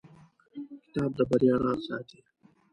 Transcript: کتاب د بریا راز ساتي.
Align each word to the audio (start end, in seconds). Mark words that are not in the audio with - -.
کتاب 0.83 1.11
د 1.17 1.19
بریا 1.29 1.55
راز 1.63 1.79
ساتي. 1.87 2.19